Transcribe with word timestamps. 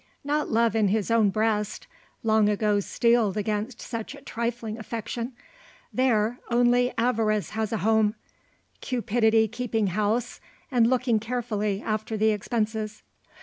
Not 0.23 0.49
love 0.49 0.75
in 0.75 0.87
his 0.87 1.11
own 1.11 1.29
breast, 1.29 1.85
long 2.23 2.49
ago 2.49 2.79
steeled 2.79 3.37
against 3.37 3.79
such 3.79 4.15
a 4.15 4.21
trifling 4.23 4.79
affection. 4.79 5.33
There 5.93 6.39
only 6.49 6.91
avarice 6.97 7.51
has 7.51 7.71
a 7.71 7.77
home; 7.85 8.15
cupidity 8.79 9.47
keeping 9.47 9.85
house, 9.93 10.39
and 10.71 10.87
looking 10.89 11.19
carefully 11.19 11.83
after 11.83 12.17
the 12.17 12.31
expenses. 12.31 13.03